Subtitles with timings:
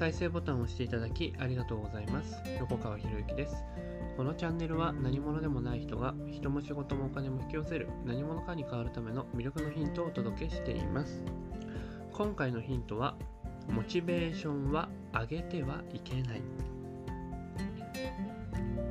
[0.00, 2.34] 再生ボタンを押していただきありがとうございます。
[2.58, 3.54] 横川博之です。
[4.16, 11.22] このチャンネルは何者でもない人が人も仕事もお金も引き寄せる何者かに変わるための魅力のヒントをお届けしています。
[12.14, 13.14] 今回のヒントは
[13.68, 16.42] モチベーションは上げてはいけない。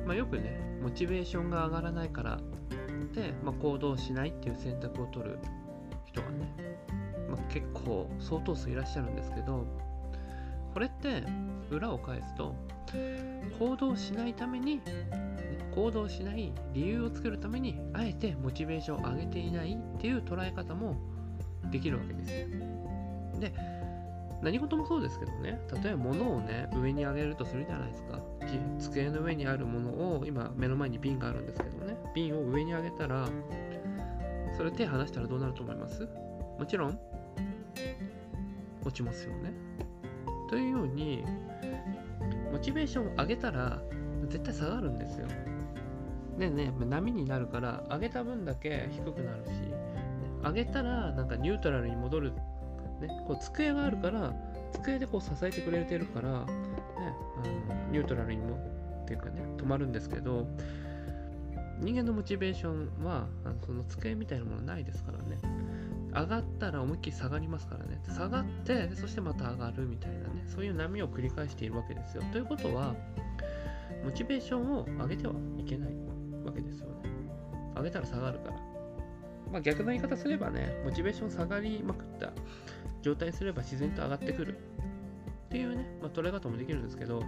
[0.06, 2.38] まあ、よくね、モチベーションが上がらないから
[3.16, 5.40] で、まあ、行動しないっていう選択を取る
[6.06, 6.54] 人がね、
[7.28, 9.89] まあ、結構相当数いらっしゃるんですけど
[10.72, 11.24] これって
[11.70, 12.54] 裏を返すと
[13.58, 14.80] 行動しないために
[15.74, 20.96] 行動しない理由を作るためにあえてモチベーションを上げていないっていう捉え方も
[21.70, 22.30] できるわけです
[23.40, 23.52] で
[24.42, 25.60] 何事もそうですけどね。
[25.82, 28.18] 例えば物をね上に上げるとするじゃないですか。
[28.78, 31.94] 机の上にあるものを今目の前に瓶があるんですけどね。
[32.14, 33.28] 瓶を上に上げたら
[34.56, 36.08] それ手離したらどうなると思います？
[36.58, 36.98] もちろん
[38.82, 39.52] 落ちますよね。
[40.50, 41.24] というように
[42.50, 43.80] モチベーションを上げたら
[44.28, 45.28] 絶対下がるんですよ。
[46.36, 49.50] でね波になるから上げた分だけ低くなるし
[50.42, 54.34] 上げたらなんかニュートラルに戻る、ね、こう机があるから
[54.72, 58.56] 机でこう支えてくれてるから、ね、あのニュートラルにも
[59.02, 60.48] っていうかね止まるんですけど
[61.78, 65.38] 人間のモチベーションはあのその机みたいなものないですからね。
[66.14, 68.00] 上がったら思いっきり下がりますからね。
[68.08, 70.44] 下がってそしてまた上がるみたいなね。
[70.46, 72.22] そういう波を繰り返しているわけですよ。
[72.32, 72.94] ということは
[74.04, 75.90] モチベーションを上げてはいけない
[76.44, 76.94] わけですよね。
[77.76, 78.56] 上げたら下がるから。
[79.52, 82.32] まあ逆の言い方すればねモチベーション下がりまくった
[83.02, 84.58] 状態にすれば自然と上がってくる。
[85.46, 87.24] っていうね、まあ、捉え方もできるんですけど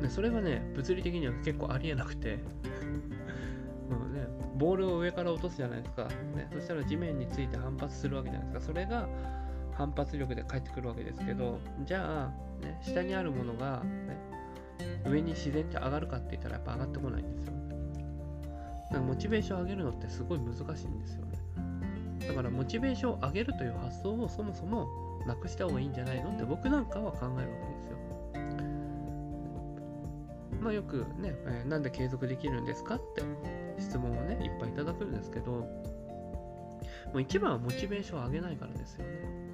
[0.00, 2.38] ね、それがね、物理的には結構ありえなくて、
[4.60, 6.04] ボールを上から落とすじゃないですか、
[6.36, 6.46] ね。
[6.52, 8.72] そしたら地面について反発するわけじゃないですか。
[8.72, 9.08] それが
[9.72, 14.18] 反発力で返ってくるわけですけど、じゃあ、ね、下にあるものが、ね、
[15.06, 17.52] 上に自然って上がるかって言ったらやっぱ上がってこないんですよ。
[18.90, 21.38] だからモチベーションを上げるのってすごい難しいんですよね。
[22.28, 24.86] だからモチベーションを上げるという発想をそもそも
[25.26, 27.46] なくした方がいいんじゃないのって僕なんかは考えるわけで
[27.80, 27.96] すよ。
[30.60, 33.22] まあ、よくね、えー、なんで継続できるんですかって
[33.78, 35.66] 質問をね、いっぱいいただくんですけど、も
[37.14, 39.50] う一番はモチベーションを上げないからですよね。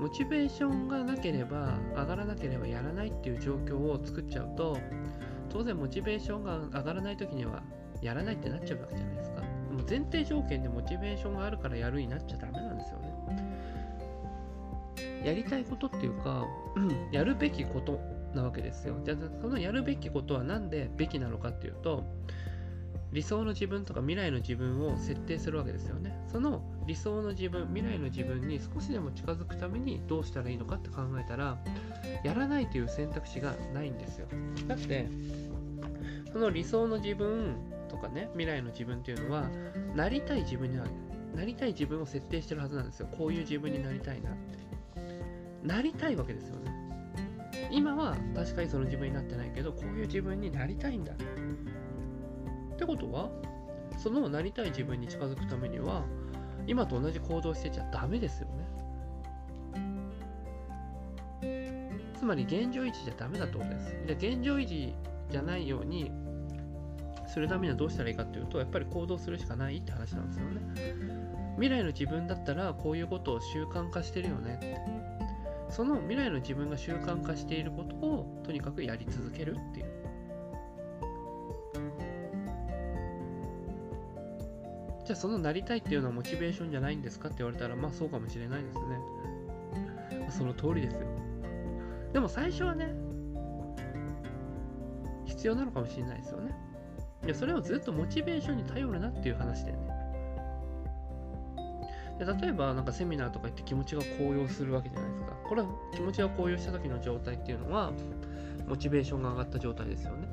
[0.00, 4.76] モチベーションがなければ、上がらなければやらないっていう状況を作っちゃうと、
[5.48, 7.62] 当然モチベーションが上がらない時には、
[8.02, 9.42] やらないってなっちゃうわけじゃないですか。
[9.42, 13.12] もう前提条件でモチベーションがあるからやるになっちゃダメなんですよね。
[15.24, 16.46] やりたいことっていうか、
[17.12, 18.00] やるべきこと
[18.34, 18.96] なわけですよ。
[19.04, 22.04] じゃあそのやるべきことは何でべきなのかっていうと
[23.12, 26.18] 理想の自分とか未来の自分を設定するわけですよね。
[26.30, 31.58] その理想の自分未来の自分に少しでも近づくためにどうしたらいいのかって考えたら
[32.24, 34.26] やらないという選択肢がないんですよ。
[34.66, 35.08] だって
[36.32, 37.54] その理想の自分
[37.88, 39.48] とかね未来の自分っていうのは
[39.94, 40.90] なりたい自分になる
[41.36, 43.08] なりたい自分を設定してるはずなんですよ。
[43.12, 44.62] こういう自分になりたいなって。
[45.62, 46.61] なりたいわけですよね。
[47.72, 51.14] 今は確かにその自分になってないけどこういう自分になりたいんだ。
[51.14, 53.30] ってことは
[53.98, 56.04] そのなりたい自分に近づくためには
[56.66, 58.62] 今と同じ行動してちゃダメですよね。
[62.18, 63.96] つまり現状維持じゃダメだってことです。
[64.06, 64.94] じゃ現状維持
[65.30, 66.12] じゃないように
[67.26, 70.60] するためにはどうしたらいいかっていうとやっぱり行動するしかないって話なんですよね。
[71.54, 75.11] 未来の自分だったらこういうことを習慣化してるよねって。
[75.72, 79.86] その未来の自分が習慣化していることをとにかくやり続けるっていう。
[85.06, 88.82] じゃあそのなりたいっていうのはモチベーションじゃないんですかって言われたらまあそうかもしれないですね。
[90.30, 91.00] その通りですよ。
[92.12, 92.94] でも最初はね、
[95.24, 96.54] 必要なのかもしれないですよね。
[97.24, 99.78] いやそれをずっとモチベーションに頼るなっていう話でね。
[102.24, 105.32] で例えばなんかセミナーとか行って気持ちが高揚するわけじゃないですか。
[105.44, 107.92] これは気持ちが高揚した時の状態っていうのは
[108.68, 110.28] モチベーションが上がった状態ですよね。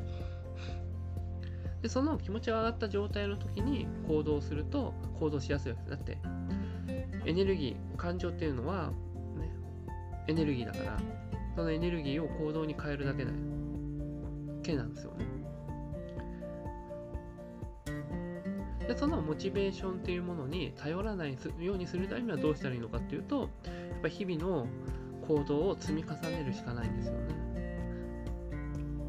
[1.81, 5.97] でその気持ちが上がった状態の時に行動すると行動しやすいわけです。
[5.97, 6.17] だって
[7.25, 8.91] エネルギー感情っていうのは、
[9.37, 9.51] ね、
[10.27, 10.97] エネルギーだから
[11.55, 13.31] そのエネルギーを行動に変えるだけだ
[14.61, 15.25] けなんですよね。
[18.89, 23.49] でそのモチベーションっていうものに頼らないようにするためにはどうしたらいいのかっていうとやっ
[24.01, 24.65] ぱ日々の
[25.27, 27.19] 行動を積み重ねるしかないんですよね。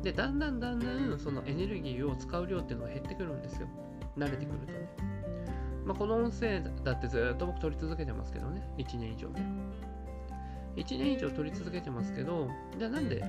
[0.02, 3.68] でだんだんだんだんそのエネルギーを使う量っていうのが減ってくるんですよ。
[4.18, 4.86] 慣れてくるとね。
[5.86, 9.40] まあ、この音声だってずっと僕撮り続けてますけどね、1年以上で。
[10.76, 13.22] 1年以上取り続けてますけど、じゃあなんで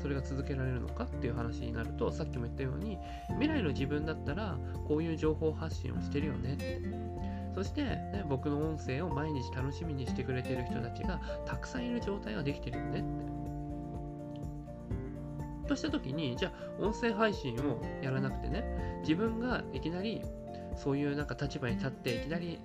[0.00, 2.98] それが続けられるのかっていう話になると、さっきも言ったように、
[3.30, 4.58] 未来の自分だったら
[4.88, 6.80] こういう情報発信をしてるよねって。
[7.54, 13.32] そして、ね、僕の音声を毎日楽しみにしてくれてる人たちがたくさんいる状態ができてるよねって。
[15.68, 18.64] とした時に、じゃあ音声配信をやらなくてね、
[19.02, 20.22] 自分がいきなり
[20.76, 22.58] そういうなんか立場に立っていきなり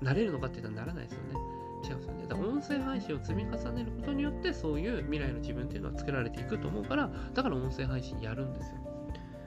[0.00, 1.57] なれるのかって言ったらならないですよね。
[1.86, 2.28] 違うんです。
[2.28, 8.76] だから音声配信を積み重ねることによってそういう未来の自分っていうのは作られていくと思うから、だから音声配信やるんですよ。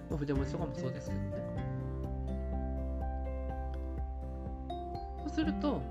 [0.10, 1.32] まあ、筆文字とかもそうですけどね。
[5.24, 5.82] そうすると、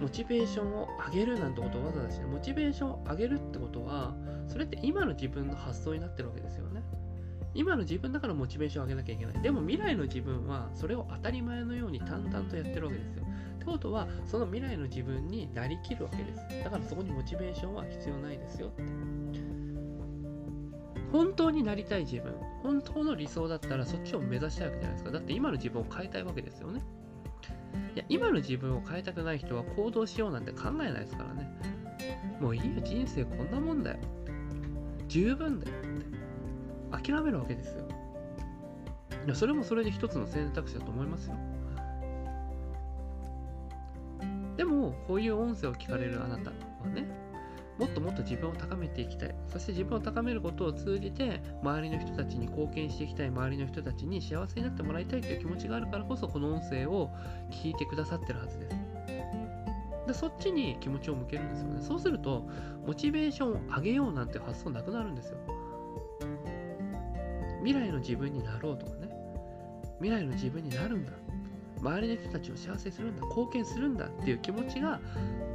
[0.00, 4.14] モチベーションを上げるなんてことをわざわざして、モチベーションを上げるってことは、
[4.48, 6.82] それって今の自分の発想になってるわけですよね。
[7.54, 9.42] 今の自分だからモチベーションを上げなきゃいけない。
[9.42, 13.21] でも未来の自分はそれを当たり前のように淡々とやってるわけですよ。
[13.62, 16.64] ってことは、その未来の自分になりきるわけです。
[16.64, 18.82] だからそこにモチベーションは必要ないですよって。
[21.12, 25.10] 本当になりたい自分、本当の理想だったらそっちを目指したいわけじゃないですか。
[25.10, 26.82] だって今の自分を変えたいわけですよね。
[27.94, 31.50] いや、今の自分を変えたくない人は行動しようなんて考えないですからね。
[32.40, 33.98] もういいよ、人生こんなもんだよ。
[35.12, 37.86] 十分だよって諦めるわけですよ
[39.26, 41.36] いやそれもそれで一つの選択肢だと思いますよ
[44.56, 47.06] でもこういう音声を聞かれるあなたはね
[47.78, 49.34] もっともっと自分を高めていきたい。
[49.48, 57.10] そして自分を高めることを通じて周りの人たちに貢献していきたい周りの人たちに幸せになってもらいたいという気持ちがあるからこそこの音声を
[57.50, 58.76] 聞いてくださってるはずです。
[60.06, 61.80] でそっちに気持ちを向けるんですよね。
[61.80, 62.46] そうすると
[62.86, 65.38] モチベーションを上げようなんて発想なくなるんですよ。
[67.64, 69.08] 未来の自分になろうとかね。
[70.00, 71.12] 未来の自分になるんだ
[71.82, 75.00] 周りの人たちを幸せにするんだ貢献するんだっていう気持ちが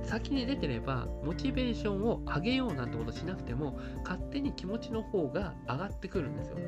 [0.03, 6.63] 先に出てればモチベーションを上げようなんてことしなくても勝手に気持ちの方が上がってくるんですよね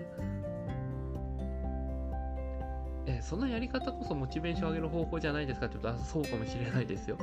[3.06, 5.66] えそのやり方こそモチベーション上げる方法じゃないですか？
[5.66, 7.18] って言うとそうかもしれないですよ。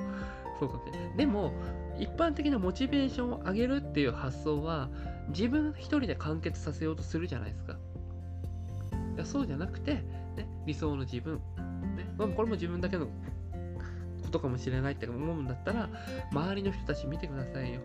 [0.59, 1.17] そうかもしれない。
[1.17, 1.53] でも、
[1.99, 4.89] 一般的なモチベーションを上げるっていう発想は
[5.29, 7.77] 自分一人で完結させようとするじゃないですか。
[9.25, 11.41] そうじゃなくて、ね、理想の自分、
[12.19, 13.11] ね、これも自分だけのこ
[14.31, 15.89] とかもしれないって思うんだったら
[16.33, 17.81] 周りの人たち見てくださいよ。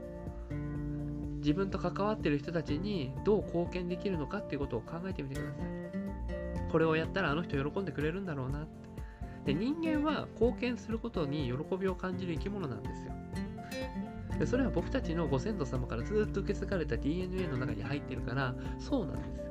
[1.38, 6.72] 自分と関わってる人たちにどう貢献できるのかっていうことを考えてみてください。
[6.72, 8.82] これをやったらあの人喜んでくれるんだろうなって。
[9.46, 13.12] で人間は貢献することに喜びを感じる生き物なんですよ。
[14.40, 19.51] でそれは僕たちのご先祖様からずっと受け継がれた DNA の中に入ってるからそうなんですよ。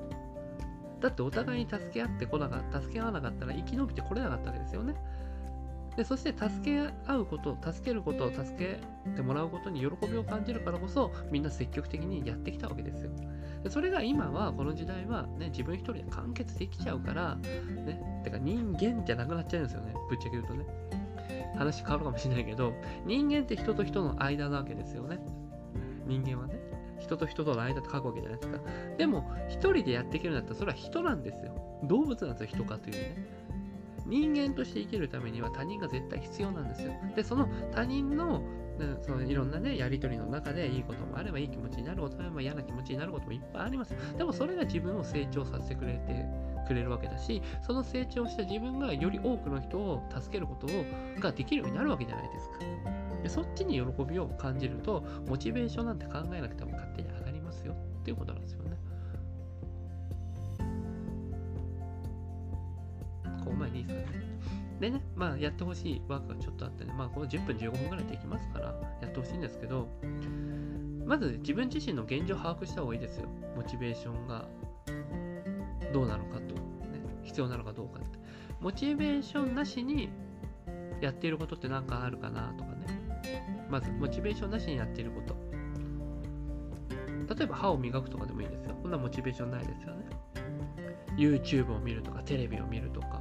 [1.00, 4.94] だってお互いに助け合ってこなかった助け合わなかったら生き延びてこれなかったわけですよね。
[5.97, 8.79] でそして助け合うこと助けることを助け
[9.17, 13.11] てもらうことに喜びを感じるからこそみんな積極的にやってきたわけですよ。
[13.62, 20.64] でそれが今はこの時代は、ね、自分一人で完結できちゃうから、ね、てか人間じゃなくなっちゃうんですよねぶっちゃけ言うとね
[21.56, 22.73] 話変わるかもしれないけど
[23.05, 25.19] 人間って人と人の間なわけですよね
[26.06, 26.58] 人間はね
[27.00, 28.58] 人と人との間って書くわけじゃないですか
[28.99, 33.41] でも一人でやっていけるんだったらそれは人なんですよ動物なんですよ人かというね
[34.06, 38.42] 人間として生きるためには他人が絶対必要なんですよでその他人の
[39.02, 43.95] そのいろんなね、やりとりの中でいいこともあればいい気持ちになることもあれば嫌な気持ちになることもいっぱいあります。
[44.16, 46.26] でもそれが自分を成長させてくれて
[46.66, 50.66] くれるわけだし、その成長した自分がより多くの人を助けること
[51.21, 52.57] ができるようになるわけじゃないですか。
[53.22, 58.76] でそっちに喜びを感じると、モチベーションなんて考えなくても勝手に上がりますよっていうことなんですよね。
[63.44, 64.30] こう前にいいですかね。
[64.80, 68.66] でね、まあ、やってほしいワークがちょっとあってね、まあ、この10分15分ぐらいできますから、
[69.02, 69.88] やってほしいんですけど、
[71.06, 73.28] まず自分自身の現状を把握した方がいいですよ。
[73.54, 74.48] モチベーションが
[75.92, 76.60] どうなのかと、ね、
[77.24, 78.18] 必要なのかどうかって。
[78.60, 80.08] モチベーションなしに
[81.00, 82.69] やっていることって何かあるかなとか。
[83.70, 85.34] まず、モチベーションなしにやっていること。
[87.34, 88.74] 例えば歯を磨くとかでもいいですよ。
[88.82, 90.04] こんなモチベーションないですよね。
[91.16, 93.20] YouTube を見るとか、テレビを見るとか、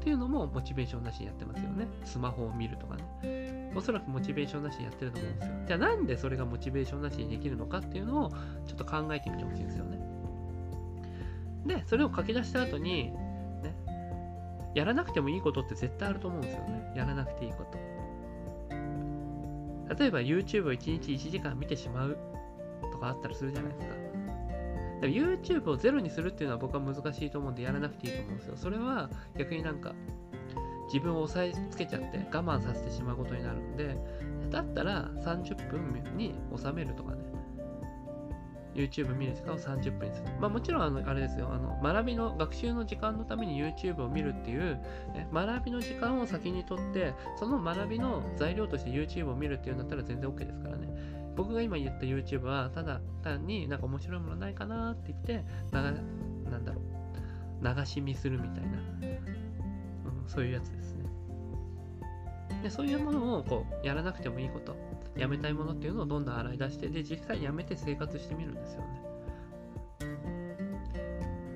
[0.00, 1.86] っていうのもモチベーションなしにやってますよね。
[2.04, 3.72] スマホを見るとかね。
[3.76, 5.54] おそらくモチベーションなしにやってると思うんですよ。
[5.66, 8.30] じゃあなんでそれがモチベーションなしにできるのかっていうのを
[8.66, 10.00] ちょっと考えてみてほしいんですよね。
[11.66, 13.12] で、それを書き出した後に、
[13.62, 13.74] ね、
[14.74, 16.92] やらなくてもいいことって絶対あると思うんですよね。
[16.96, 17.78] やらなくていいこと。
[19.98, 22.18] 例えば YouTube を1日1時間見てしまう
[22.92, 23.94] とかあったりするじゃないですか。
[25.00, 28.56] でも YouTube をゼロにするっていうのは僕は難しいと思うんでやらなくていいと思うんですよ。
[28.56, 29.94] それは逆になんか
[30.92, 33.96] 自分を押さえつけちゃって我慢させてしまうことになるんで
[34.50, 37.29] だったら30分に収めるとかね
[38.74, 40.28] YouTube 見る時間を30分にする。
[40.40, 44.76] まあもちろんあのあれですよ、あの学びの学習の時間のために YouTube を見るっていう、
[45.14, 50.88] ね、学びの時間を先にとって、その学びの材料として YouTube を見るっていうんだったら全然 OK ですからね。
[51.36, 55.90] 僕が今言った YouTube はただ単になんか面白いものないかなって言って、なな
[56.58, 56.80] んだろ
[57.62, 61.04] う、流し見するみたいな、うん、そういうやつですね。
[62.62, 64.76] でそういうものをこうやらなくてもいいこと。
[65.16, 68.86] やめたいものっていうのをどんどん洗い出してで実際やめて生活してみるんですよね。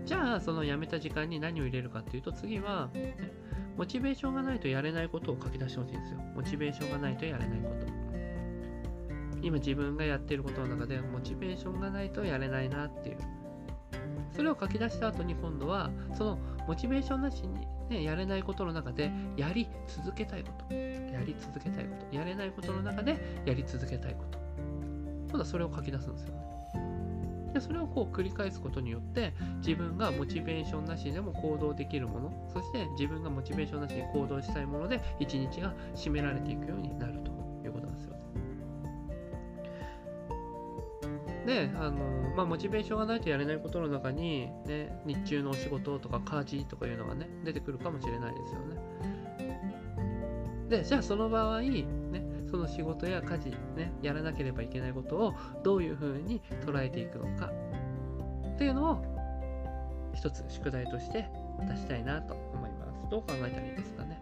[0.04, 3.16] じゃあそのやめた時間に何を入れるかっていうと次は、ね、
[3.76, 6.20] モチベーションがないとやれないことを書き出してほしいんですよ。
[6.34, 7.86] モチベーションがないとやれないこと。
[9.42, 13.18] 今自分がやってることの中でモチベーションがないとやれないなっていう。
[14.34, 24.38] それを書き出した後に今度はそのモチベーションなしにね、やれないことの中でやり続けたいこと、やり続けたいこと、やれないことの中でやり続けたいこと。
[25.26, 26.44] 今度はそれを書き出すんですよね。
[27.52, 37.30] でそれをこう繰り返すことによって自分がモチベーションなしでも行動できるものそして自分がモチベーションなしに行動したいもので一日が締められていくようになると
[41.46, 48.94] で、あのまあ、モチベーションがないとやれないことの中に、ね、日中のお仕事とか家事とかいうのがね、出てくるかもしれないですよね。
[50.68, 51.86] で、じゃあその場合、ね、
[52.50, 57.50] その仕事や家事、ね、やらなければいけないことをどういうふうに捉えていくのか
[58.54, 61.28] っていうのを一つ宿題として
[61.68, 63.10] 出したいなと思います。
[63.10, 64.20] どう考えたらいいですかね。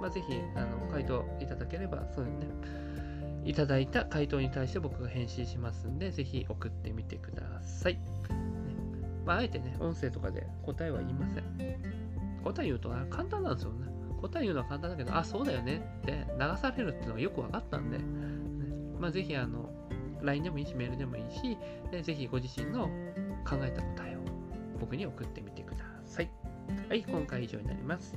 [0.00, 2.46] まあ、ぜひあの回答いただければ、そういうね、
[3.44, 7.94] いただいた回答に対して僕が返信しますんで、ぜひ送ってみてください。
[7.94, 8.00] ね
[9.24, 11.44] まあ、あえてね、音声とかで答えは言いません。
[12.42, 13.88] 答え言うと簡単なんですよね。
[14.20, 18.04] 答え言うのは簡単だけど、あ、そうだよねって流されるっていうのがよく分かったんで、ね、
[18.98, 19.68] まあ、ぜひあの、
[20.22, 21.58] LINE でもいいし、メールでもいいし、
[21.90, 22.88] でぜひご自身の
[23.46, 24.20] 考えた答えを
[24.80, 26.30] 僕に送ってみてください。
[26.88, 28.16] はい、今回以上になります。